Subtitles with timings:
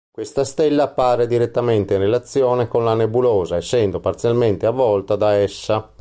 [0.09, 5.89] Questa stella appare direttamente in relazione con la nebulosa, essendo parzialmente avvolta da essa.